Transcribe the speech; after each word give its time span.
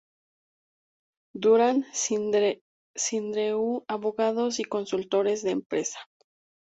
Durán-Sindreu 1.35 2.55
Abogados 3.87 4.59
y 4.59 4.63
Consultores 4.63 5.43
de 5.43 5.51
Empresa. 5.51 5.99